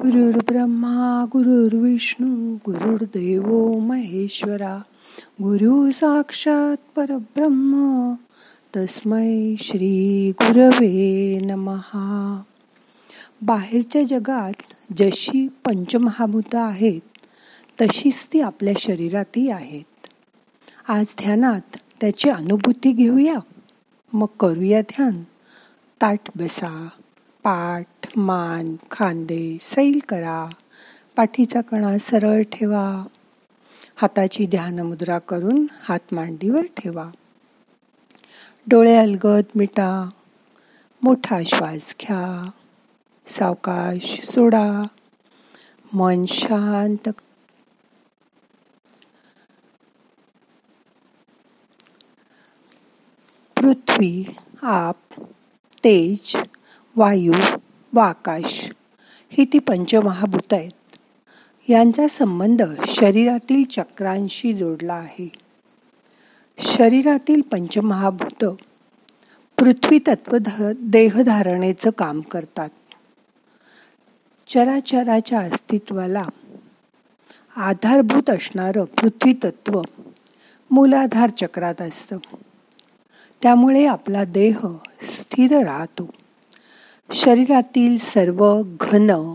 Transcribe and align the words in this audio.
गुरुर् 0.00 0.36
ब्रह्मा 0.36 1.24
गुरुर्विष्णू 1.32 2.54
गुरुर्देव 2.54 3.78
महेश्वरा 3.78 4.82
गुरु 5.24 5.90
साक्षात 5.90 6.76
परब्रह्म 6.96 8.12
तस्मै 8.76 9.54
श्री 9.58 10.30
गुरवे 10.30 11.38
नमहा 11.40 12.42
बाहेरच्या 13.42 14.04
जगात 14.04 14.74
जशी 14.96 15.48
पंचमहाभूत 15.48 16.54
आहेत 16.54 17.00
तशीच 17.80 18.28
ती 18.32 18.40
आपल्या 18.40 18.74
शरीरातही 18.78 19.50
आहेत. 19.50 20.06
आज 20.88 21.06
ध्यानात 21.18 21.76
त्याची 22.00 22.30
अनुभूती 22.30 22.92
घेऊया. 22.92 23.38
मग 24.12 24.26
करूया 24.40 24.80
ध्यान. 24.80 25.22
ताट 26.02 26.20
बसा 26.36 26.88
पाठ 27.42 27.99
मान 28.16 28.76
खांदे 28.90 29.58
सैल 29.60 30.00
करा. 30.08 30.48
पाठीचा 31.16 31.60
कणा 31.60 31.98
सरळ 31.98 32.42
ठेवा. 32.42 33.06
हाताची 33.96 34.46
ध्यान 34.46 34.78
मुद्रा 34.78 35.18
करून 35.18 35.66
हात 35.82 36.14
मांडीवर 36.14 36.62
ठेवा. 36.62 37.10
डोळे 38.66 38.96
अलगद 38.96 39.44
मिटा. 39.54 40.10
मोठा 41.02 41.38
श्वास 41.46 41.94
घ्या. 42.00 42.50
सावकाश 43.26 44.20
सोडा. 44.24 44.82
मन 45.92 46.24
शांत 46.24 47.08
पृथ्वी 53.56 54.36
आप 54.62 54.96
तेज 55.84 56.36
वायू 56.96 57.32
व 57.94 57.98
आकाश. 57.98 58.70
ही 59.30 59.44
ती 59.44 59.58
पंचमहाभूत 59.58 60.52
आहेत. 60.52 60.96
यांचा 61.68 62.08
संबंध 62.08 62.62
शरीरातील 62.86 63.64
चक्रांशी 63.64 64.52
जोडला 64.52 64.94
आहे. 64.94 65.32
शरीरातील 66.58 67.40
पंचमहाभूत 67.40 68.44
पृथ्वी 69.58 69.98
तत्व 69.98 70.38
देहधारणेचं 70.80 71.90
काम 71.90 72.20
करतात. 72.20 72.68
चराचराच्या 74.48 75.40
अस्तित्वाला 75.40 76.24
आधारभूत 77.56 78.30
असणारं 78.30 78.84
पृथ्वी 78.84 79.32
तत्व 79.32 79.82
मूलाधार 80.70 81.30
चक्रात 81.30 81.82
असतं. 81.82 82.16
त्यामुळे 83.42 83.86
आपला 83.86 84.24
देह 84.24 84.66
स्थिर 85.02 85.64
राहतो. 85.64 86.10
शरीरातील 87.12 87.96
सर्व 87.96 88.62
घन 88.80 89.34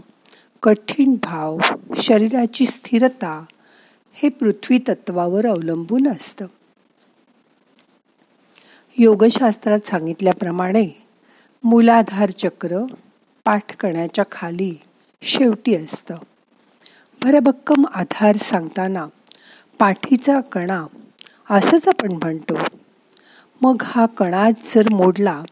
कठीण 0.64 1.16
भाव 1.24 1.58
शरीराची 1.98 2.66
स्थिरता 2.66 3.46
हे 4.14 4.30
पृथ्वी 4.30 4.78
तत्वावर 4.78 5.46
अवलंबून 5.46 6.08
असतं. 6.08 6.46
योगशास्त्रात 8.98 9.80
सांगितल्याप्रमाणे 9.88 10.88
मूलाधार 11.64 12.30
चक्र 12.30 12.86
पाठकण्याच्या 13.46 14.26
खाली 14.32 14.76
शेवटी 15.22 15.76
असतं. 15.76 16.16
भरभक्कम 17.22 17.86
आधार 17.94 18.36
सांगताना 18.36 19.06
पाठीचा 19.80 20.42
कणा 20.42 20.86
असंच 21.50 21.88
आपण 21.88 22.12
म्हणतो. 22.12 22.58
मग 23.62 23.76
हा 23.84 24.06
कणा 24.06 24.50
जर 24.76 24.94
मोडला 24.94 25.44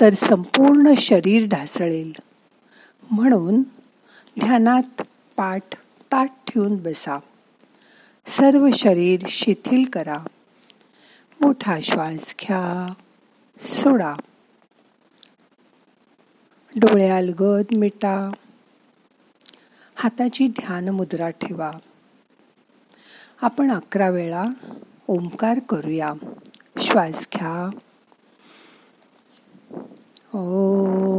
तर 0.00 0.14
संपूर्ण 0.14 0.94
शरीर 0.98 1.46
ढासळेल. 1.46 2.12
म्हणून 3.10 3.62
ध्यानात 4.40 5.02
पाठ 5.36 5.62
ताट 6.12 6.28
ठेवून 6.46 6.76
बसा. 6.76 7.18
सर्व 8.26 8.68
शरीर 8.74 9.20
शिथिल 9.28 9.84
करा. 9.90 10.18
मोठा 11.40 11.80
श्वास 11.80 12.34
घ्या. 12.40 12.92
सोडा. 13.60 14.14
डोळ्याल 16.76 17.28
गद 17.28 17.74
मिटा. 17.76 18.30
हाताची 19.94 20.48
ध्यान 20.48 20.88
मुद्रा 20.88 21.30
ठेवा. 21.30 21.72
आपण 23.42 23.70
अकरा 23.70 24.08
वेळा 24.08 24.44
ओंकार 25.08 25.58
करूया. 25.58 26.12
श्वास 26.80 27.26
घ्या. 27.34 27.70
Oh. 30.34 31.18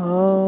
Oh. 0.00 0.47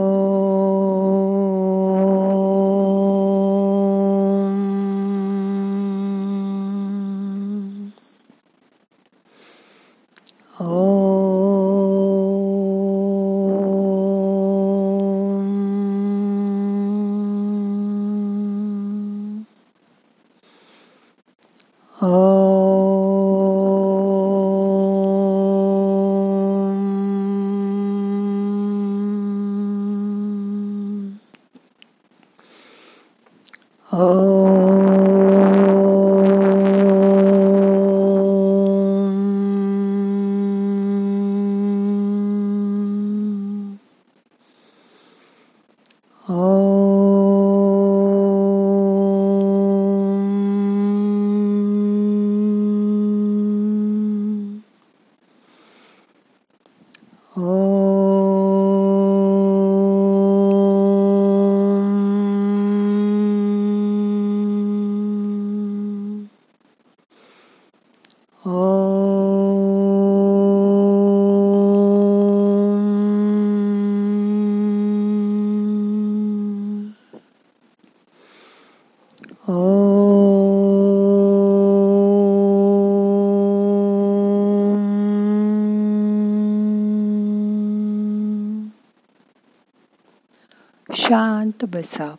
शांत 91.10 91.64
बसा. 91.64 92.14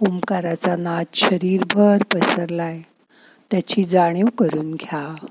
ओंकाराचा 0.00 0.76
नाद 0.76 1.06
शरीरभर 1.14 2.02
पसरलाय. 2.14 2.82
त्याची 3.50 3.84
जाणीव 3.84 4.26
करून 4.38 4.72
घ्या. 4.72 5.26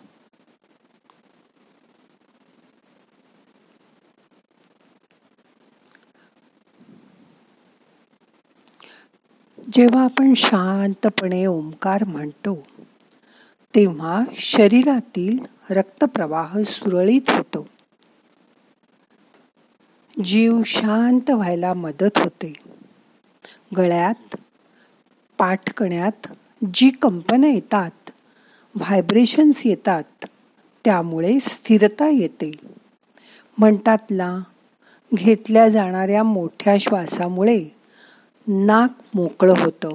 जेव्हा 9.74 10.04
आपण 10.04 10.34
शांतपणे 10.34 11.46
ओंकार 11.46 12.04
म्हणतो 12.04 12.68
तेव्हा 13.76 14.22
शरीरातील 14.36 15.40
रक्तप्रवाह 15.70 16.62
सुरळीत 16.62 17.30
होतो. 17.30 17.68
जीव 20.24 20.62
शांत 20.66 21.30
व्हायला 21.30 21.74
मदत 21.74 22.18
होते. 22.18 22.54
गळ्यात 23.78 24.36
पाठकण्यात 25.38 26.28
जी 26.74 26.90
कंपनं 26.90 27.48
येतात 27.48 28.10
व्हायब्रेशन्स 28.76 29.66
येतात 29.66 30.26
त्यामुळे 30.86 31.40
स्थिरता 31.40 32.10
येते. 32.10 32.52
म्हणतात 33.58 33.98
ना 34.12 34.40
घेतल्या 35.14 35.70
जाणाऱ्या 35.70 36.24
मोठ्या 36.24 36.78
श्वासामुळे 36.78 37.66
नाक 38.48 38.92
मोकळं 39.14 39.54
होतं. 39.58 39.90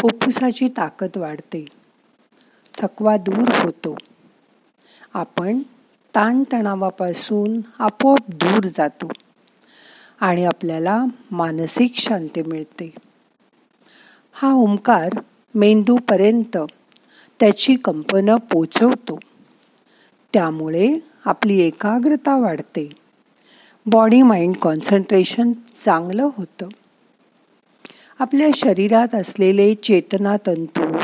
फुफ्फुसाची 0.00 0.68
ताकद 0.68 1.16
वाढते. 1.16 1.66
थकवा 2.78 3.16
दूर 3.16 3.64
होतो. 3.64 3.96
आपण 5.14 5.58
ताणतणावापासून 6.16 7.60
आपोआप 7.78 8.30
दूर 8.30 8.64
जातो 8.64 9.08
आणि 10.20 10.44
आपल्याला 10.44 11.04
मानसिक 11.30 11.92
शांती 11.94 12.42
मिळते. 12.42 12.94
हा 14.32 14.52
ओंकार 14.52 15.10
मेंदूपर्यंत 15.54 16.56
त्याची 17.40 17.76
कंपनं 17.76 18.36
पोचवतो. 18.36 19.18
त्यामुळे 20.32 20.98
आपली 21.24 21.60
एकाग्रता 21.60 22.36
वाढते. 22.36 22.90
बॉडी 23.86 24.22
माइंड 24.22 24.56
कॉन्सन्ट्रेशन 24.56 25.52
चांगलं 25.84 26.28
होतं. 26.36 26.68
आपल्या 28.18 28.48
शरीरात 28.54 29.14
असलेले 29.14 29.74
चेतना 29.74 30.36
तंतू 30.46 30.98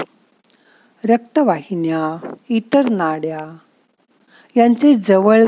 रक्तवाहिन्या 1.04 2.34
इतर 2.48 2.88
नाड्या 2.88 3.56
यांचे 4.56 4.94
जवळ 4.94 5.44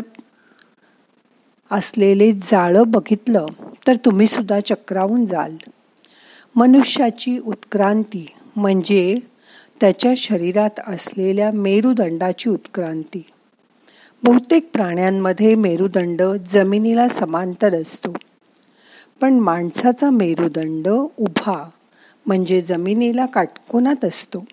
असलेले 1.71 2.33
जाळं 2.33 2.83
बघितलं 2.87 3.47
तर 3.87 3.97
तुम्ही 3.97 4.27
सुद्धा 4.27 4.61
चक्रावून 4.61 5.27
जाल. 5.27 5.57
मनुष्याची 6.57 7.39
उत्क्रांती 7.39 8.27
म्हणजे 8.57 9.17
त्याच्या 9.81 10.15
शरीरात 10.17 10.81
असलेल्या 10.87 11.51
मेरुदंडाची 11.51 12.51
उत्क्रांती. 12.51 13.23
बहुतेक 14.23 14.71
प्राण्यांमध्ये 14.73 15.55
मेरुदंड 15.55 16.23
जमिनीला 16.23 17.09
समांतर 17.09 17.75
असतो. 17.75 18.17
पण 19.21 19.35
माणसाचा 19.35 20.11
मेरुदंड 20.11 20.89
उभा 21.19 21.71
म्हणजे 22.27 22.61
जमिनीला 22.61 23.27
काटकोनात 23.27 24.05
असतो. 24.05 24.45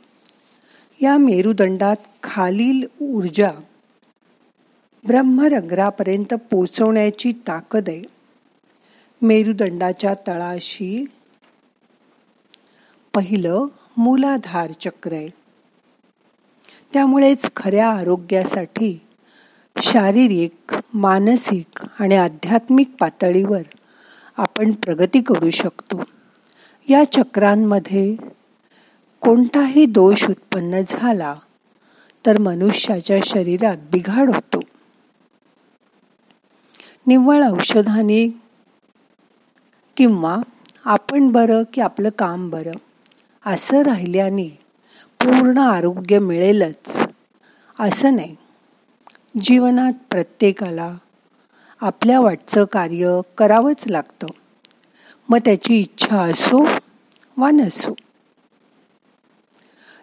या 1.01 1.17
मेरुदंडात 1.17 1.95
खालील 2.23 2.87
ऊर्जा 3.01 3.51
ब्रह्मरंग्रापर्यंत 5.07 6.33
पोचवण्याची 6.33 7.31
ताकद 7.31 7.89
आहे. 7.89 8.01
मेरुदंडाच्या 9.21 10.13
तळाशी 10.27 11.05
पहिलं 13.13 13.65
मूलाधार 13.97 14.71
चक्र 14.71 15.13
आहे. 15.13 15.29
त्यामुळेच 16.93 17.51
खऱ्या 17.55 17.89
आरोग्यासाठी 17.89 19.01
शारीरिक 19.81 20.75
मानसिक 20.93 21.85
आणि 21.99 22.15
आध्यात्मिक 22.15 22.89
पातळीवर 22.99 23.61
आपण 24.37 24.71
प्रगती 24.71 25.21
करू 25.21 25.49
शकतो. 25.49 26.03
या 26.89 27.03
चक्रांमध्ये 27.11 28.15
कोणताही 29.21 29.85
दोष 29.85 30.23
उत्पन्न 30.29 30.81
झाला 30.89 31.35
तर 32.25 32.37
मनुष्याच्या 32.37 33.19
शरीरात 33.23 33.77
बिघाड 33.91 34.29
होतो. 34.29 34.59
निव्वळ 37.07 37.43
औषधाने 37.43 38.27
किंवा 39.97 40.37
आपण 40.85 41.31
बरं 41.31 41.63
की 41.73 41.81
आपलं 41.81 42.09
काम 42.09 42.49
बरं 42.49 42.71
असं 43.45 43.81
राहिल्याने 43.81 44.47
पूर्ण 45.19 45.57
आरोग्य 45.57 46.19
मिळेलच 46.19 47.01
असं 47.79 48.15
नाही. 48.15 48.35
जीवनात 49.41 49.93
प्रत्येकाला 50.09 50.95
आपल्या 51.81 52.19
वाटचं 52.19 52.65
कार्य 52.65 53.21
करावंच 53.37 53.83
लागतं. 53.87 54.27
मग 55.29 55.37
त्याची 55.37 55.79
इच्छा 55.79 56.21
असो 56.21 56.67
वा 57.37 57.51
नसो. 57.51 57.95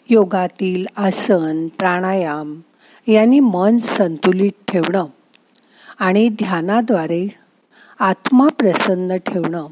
योगातील 0.09 0.87
आसन 0.97 1.69
प्राणायाम 1.69 2.61
यांनी 3.07 3.41
मन 3.41 3.79
संतुलित 3.79 4.53
ठेवणं 4.69 5.05
आणि 5.99 6.29
ध्यानाद्वारे 6.29 7.35
आत्मा 7.99 8.49
प्रसन्न 8.49 9.17
ठेवणं 9.17 9.67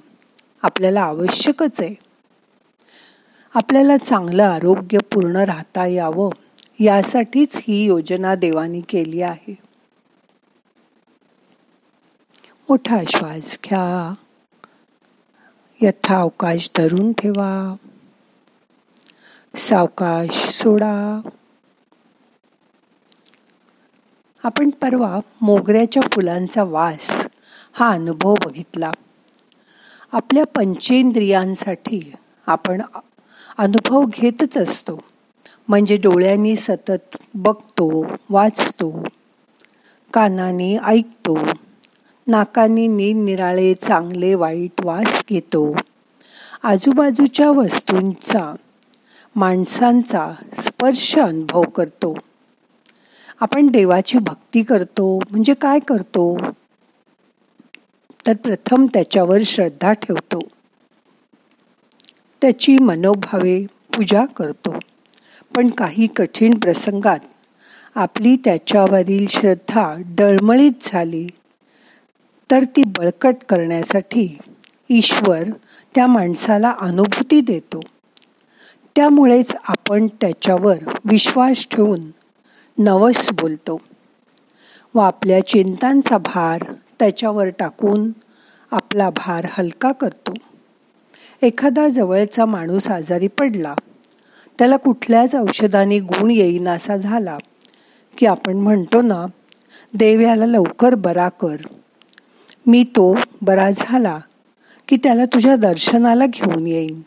आपल्याला 0.63 1.01
आवश्यकच 1.01 1.71
आहे. 1.79 1.95
आपल्याला 3.55 3.97
चांगलं 3.97 4.45
आरोग्य 4.45 4.99
पूर्ण 4.99 5.37
राहता 5.37 5.87
यावं 5.87 6.31
यासाठीच 6.81 7.49
ही 7.55 7.85
योजना 7.85 8.35
देवानी 8.35 8.81
केली 8.81 9.23
आहे. 9.23 9.59
मोठा 12.69 12.99
श्वास 13.09 13.59
घ्या. 13.65 14.15
यथा 15.83 16.21
अवकाश 16.21 16.71
धरून 16.77 17.13
ठेवा. 17.13 17.77
सावकाश 19.57 20.49
सोडा. 20.49 21.21
आपण 24.47 24.71
परवा 24.71 25.21
मोगऱ्याच्या 25.41 26.03
फुलांचा 26.13 26.63
वास 26.63 27.27
हा 27.73 27.91
अनुभव 27.91 28.35
बघितला. 28.45 28.91
आपल्या 30.13 30.45
पंचेंद्रियांसाठी 30.45 32.13
आपण 32.47 32.83
अनुभव 33.59 34.05
घेतच 34.09 34.57
असतो. 34.57 34.99
म्हणजे 35.69 35.97
डोळ्यांनी 35.97 36.57
सतत 36.57 37.17
बघतो 37.35 38.07
वाचतो 38.31 39.05
कानाने 40.13 40.77
ऐकतो 40.77 41.39
नाकाने 42.27 42.87
निरनिराळे 42.87 43.75
चांगले 43.75 44.35
वाईट 44.35 44.85
वास 44.85 45.23
घेतो. 45.31 45.77
आजूबाजूच्या 46.63 47.51
वस्तूंचा 47.51 48.55
माणसांचा 49.37 50.33
स्पर्श 50.59 51.19
अनुभव 51.19 51.63
करतो. 51.63 52.15
आपण 53.41 53.67
देवाची 53.67 54.19
भक्ती 54.19 54.63
करतो 54.63 55.19
म्हणजे 55.31 55.55
काय 55.55 55.79
करतो? 55.79 56.37
तर 58.27 58.35
प्रथम 58.35 58.87
त्याच्यावर 58.95 59.39
श्रद्धा 59.47 59.93
ठेवतो. 59.93 60.39
त्याची 62.43 62.79
मनोभावे 62.79 63.67
पूजा 63.97 64.25
करतो. 64.25 64.79
पण 65.57 65.69
काही 65.69 66.07
कठीण 66.07 66.55
प्रसंगात 66.55 67.19
आपली 67.95 68.37
त्याच्यावरील 68.37 69.27
श्रद्धा 69.31 69.95
डळमळीत 69.99 70.73
झाली 70.81 71.27
तर 72.51 72.65
ती 72.65 72.83
बळकट 72.85 73.35
करण्यासाठी 73.49 74.39
ईश्वर 74.89 75.43
त्या 75.95 76.07
माणसाला 76.07 76.75
अनुभूती 76.81 77.41
देतो. 77.41 77.81
त्यामुळेच 78.97 79.55
आपण 79.65 80.07
त्याच्यावर 80.07 80.77
विश्वास 81.05 81.67
ठेवून 81.71 82.01
नवस 82.79 83.31
बोलतो. 83.33 83.81
व 84.95 84.99
आपल्या 84.99 85.47
चिंतांचा 85.47 86.19
भार 86.19 86.63
त्याच्यावर 86.99 87.49
टाकून 87.49 88.11
आपला 88.71 89.11
भार 89.11 89.47
हलका 89.51 89.93
करतो. 89.93 90.33
एखादा 91.43 91.89
जवळचा 91.89 92.45
माणूस 92.45 92.89
आजारी 92.89 93.27
पडला 93.27 93.75
त्याला 94.59 94.77
कुठल्याच 94.77 95.35
औषधाने 95.35 95.99
गुण 95.99 96.31
येईनासा 96.31 96.97
झाला 96.97 97.39
की 98.19 98.27
आपण 98.27 98.57
म्हणतो 98.57 99.03
ना 99.03 99.27
देव 99.95 100.21
याला 100.21 100.47
लवकर 100.47 100.95
बरा 100.95 101.29
कर. 101.29 101.57
मी 102.67 102.83
तो 102.83 103.17
बरा 103.43 103.71
झाला 103.77 104.19
की 104.89 104.97
त्याला 104.97 105.25
तुझ्या 105.25 105.57
दर्शनाला 105.57 106.27
घेऊन 106.27 106.67
येईन. 106.67 107.03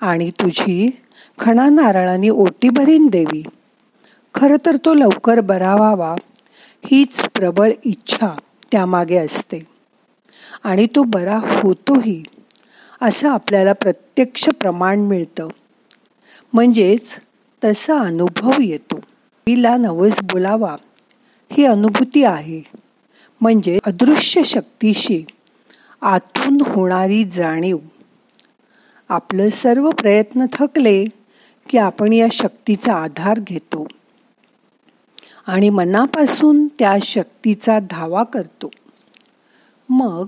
आणि 0.00 0.30
तुझी 0.30 0.90
खणा 1.38 1.68
नारळाने 1.68 2.28
ओटी 2.28 2.68
भरीन 2.68 3.06
देवी. 3.06 3.42
खरं 4.36 4.56
तर 4.66 4.76
तो 4.84 4.94
लवकर 4.94 5.40
बरा 5.40 5.74
व्हावा 5.74 6.14
हीच 6.86 7.28
प्रबळ 7.28 7.70
इच्छा 7.84 8.36
त्यामागे 8.72 9.16
असते. 9.16 9.66
आणि 10.64 10.86
तो 10.86 11.02
बरा 11.02 11.36
होतोही 11.36 12.22
असं 13.02 13.30
आपल्याला 13.30 13.72
प्रत्यक्ष 13.72 14.48
प्रमाण 14.48 15.00
मिळतं. 15.00 15.48
म्हणजेच 16.52 17.16
तसा 17.64 17.98
अनुभव 17.98 18.50
येतो. 18.60 19.00
तिला 19.46 19.76
नवस 19.76 20.20
बोलावा 20.20 20.76
ही 21.52 21.64
अनुभूती 21.64 22.24
आहे. 22.24 22.62
म्हणजे 23.40 23.78
अदृश्य 23.84 24.42
शक्तीशी 24.42 25.24
आतून 26.02 26.58
होणारी 26.60 27.24
जाणीव. 27.24 27.78
आपलं 29.08 29.50
सर्व 29.50 29.90
प्रयत्न 29.90 30.46
थकले 30.52 31.04
की 31.68 31.78
आपण 31.78 32.12
या 32.12 32.26
शक्तीचा 32.32 32.94
आधार 32.94 33.40
घेतो. 33.40 33.88
आणि 35.46 35.70
मनापासून 35.70 36.68
त्या 36.78 36.96
शक्तीचा 37.02 37.78
धावा 37.78 38.24
करतो. 38.24 38.70
मग 39.88 40.26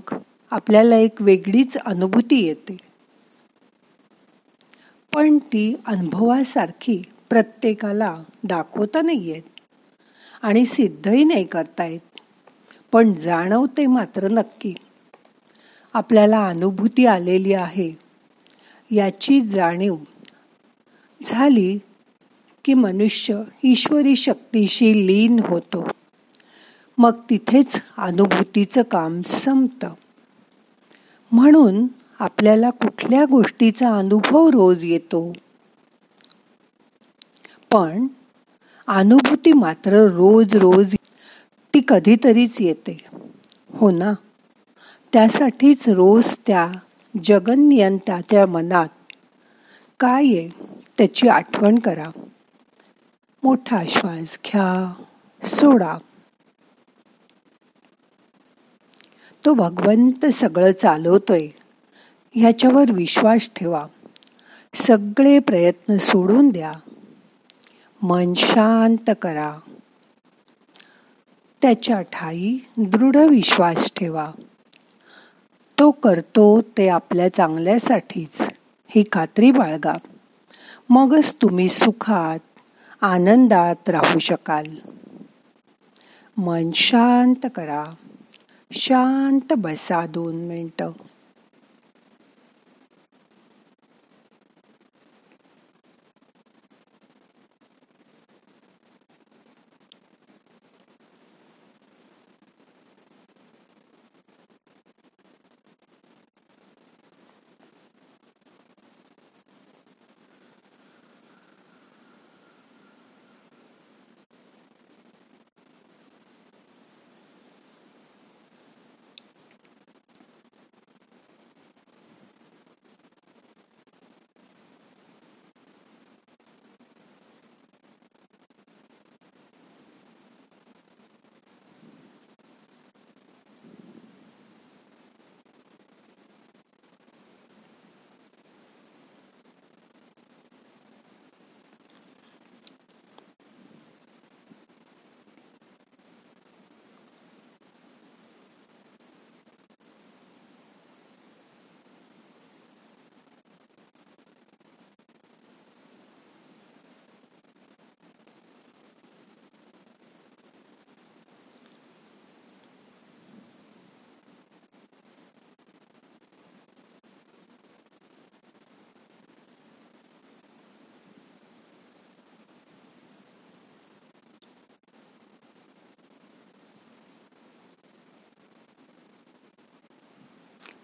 आपल्याला 0.51 0.95
एक 0.95 1.21
वेगळीच 1.21 1.77
अनुभूती 1.77 2.45
येते. 2.45 2.77
पण 5.13 5.37
ती 5.37 5.75
अनुभवासारखी 5.85 7.03
प्रत्येकाला 7.29 8.17
दाखवता 8.43 9.01
नाही 9.01 9.29
येत 9.29 9.41
आणि 10.41 10.65
सिद्धही 10.65 11.23
नाही 11.23 11.43
करता 11.43 11.85
येत. 11.85 12.19
पण 12.91 13.13
जाणवते 13.13 13.85
मात्र 13.85 14.27
नक्की. 14.27 14.73
आपल्याला 15.93 16.47
अनुभूती 16.47 17.05
आलेली 17.05 17.53
आहे. 17.53 17.91
याची 18.91 19.41
जाणीव 19.41 19.95
झाली 21.23 21.79
की 22.69 22.73
मनुष्य 22.73 23.43
ईश्वरी 23.63 24.15
शक्तीशी 24.15 25.07
लीन 25.07 25.39
होतो. 25.39 25.87
मग 26.97 27.11
तिथेच 27.29 27.81
अनुभूतीचं 27.97 28.81
काम 28.81 29.21
संपतं. 29.21 29.93
म्हणून 31.31 31.87
आपल्याला 32.19 32.69
कुठल्या 32.69 33.25
गोष्टीचा 33.25 33.97
अनुभव 33.97 34.49
रोज 34.49 34.83
येतो? 34.83 35.33
पण 37.71 38.07
अनुभूती 38.87 39.53
मात्र 39.53 40.07
रोज 40.07 40.55
रोज 40.55 40.95
ती 41.73 41.81
कधीतरीच 41.87 42.61
येते. 42.61 43.03
हो 43.73 43.91
ना? 43.91 44.13
त्यासाठीच 45.13 45.89
रोज 45.89 46.37
त्या 46.47 46.71
जगनियंताच्या 47.23 48.45
मनात 48.45 48.87
काय 49.99 50.23
आहे 50.23 50.49
त्याची 50.97 51.27
आठवण 51.27 51.79
करा. 51.79 52.09
मोठा 53.43 53.83
श्वास 53.89 54.39
घ्या. 54.45 55.03
सोडा. 55.47 55.97
तो 59.45 59.53
भगवंत 59.53 60.25
सगळं 60.25 60.71
चालवतोय. 60.73 61.47
ह्याच्यावर 62.35 62.91
विश्वास 62.91 63.49
ठेवा. 63.55 63.87
सगळे 64.75 65.39
प्रयत्न 65.39 65.97
सोडून 65.97 66.49
द्या. 66.49 66.73
मन 68.01 68.33
शांत 68.33 69.09
करा. 69.21 69.57
त्याच्या 71.61 72.01
ठाई 72.01 72.57
दृढ 72.77 73.15
विश्वास 73.15 73.91
ठेवा. 73.95 74.31
तो 75.79 75.91
करतो 75.91 76.61
ते 76.61 76.89
आपल्या 76.89 77.33
चांगल्यासाठीच. 77.33 78.41
ही 78.87 79.03
खात्री 79.11 79.51
बाळगा. 79.51 79.93
मगच 80.89 81.35
तुम्ही 81.35 81.69
सुखात 81.69 82.39
आनंदात 83.01 83.89
राहू 83.89 84.19
शकाल. 84.19 84.67
मन 86.37 86.71
शांत 86.71 87.47
करा. 87.55 87.85
शांत 88.71 89.53
बसा 89.53 90.05
दोन 90.05 90.35
मिनटं. 90.35 90.91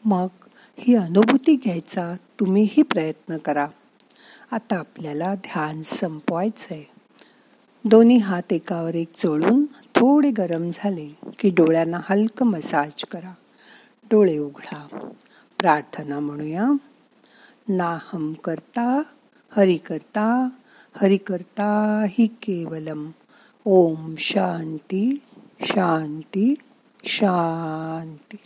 मग 0.05 0.27
ही 0.77 0.95
अनुभूती 0.95 1.55
घ्यायचा 1.55 2.15
तुम्हीही 2.39 2.81
प्रयत्न 2.81 3.37
करा. 3.37 3.67
आता 4.51 4.75
आपल्याला 4.75 5.35
ध्यान 5.35 5.81
संपवायचं 5.81 6.73
आहे 6.73 6.83
दोन्ही 7.85 8.17
हात 8.17 8.53
एकावर 8.53 8.95
एक 8.95 9.13
चोळून 9.15 9.65
थोडे 9.65 10.31
गरम 10.31 10.69
झाले 10.73 11.17
की 11.39 11.49
डोळ्यांना 11.49 11.99
हलकं 12.09 12.45
मसाज 12.45 13.05
करा. 13.11 13.33
डोळे 14.11 14.37
उघडा. 14.37 15.09
प्रार्थना 15.57 16.19
म्हणूया. 16.19 16.67
नाहम 17.67 18.33
करता 18.33 19.01
हरि 19.49 19.77
करता 19.77 20.49
हरि 21.01 21.17
करता 21.17 22.05
हि 22.09 22.27
केवलम. 22.27 23.11
ओम 23.65 24.15
शांती 24.17 25.21
शांती 25.61 26.53
शांती. 27.03 28.37